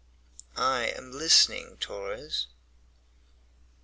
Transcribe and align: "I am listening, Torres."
"I 0.57 0.85
am 0.97 1.11
listening, 1.11 1.77
Torres." 1.77 2.47